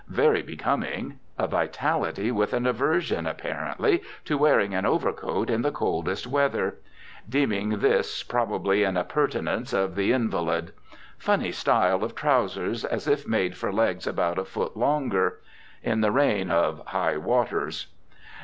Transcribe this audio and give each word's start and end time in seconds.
Very 0.09 0.41
becoming. 0.41 1.19
A 1.37 1.45
vitality 1.45 2.31
with 2.31 2.53
an 2.53 2.65
aversion, 2.65 3.27
apparently, 3.27 4.01
to 4.25 4.35
wearing 4.35 4.73
an 4.73 4.83
overcoat 4.83 5.47
in 5.51 5.61
the 5.61 5.69
coldest 5.69 6.25
weather; 6.25 6.77
deeming 7.29 7.81
this 7.81 8.23
probably 8.23 8.83
an 8.83 8.97
appurtenance 8.97 9.73
of 9.73 9.93
the 9.93 10.11
invalid. 10.11 10.73
Funny 11.19 11.51
style 11.51 12.03
of 12.03 12.15
trowsers 12.15 12.83
as 12.83 13.07
if 13.07 13.27
made 13.27 13.55
for 13.55 13.71
legs 13.71 14.07
about 14.07 14.39
a 14.39 14.43
foot 14.43 14.75
longer. 14.75 15.39
In 15.83 16.01
the 16.01 16.09
reign 16.11 16.49
of 16.49 16.83
"high 16.87 17.17
waters"! 17.17 17.85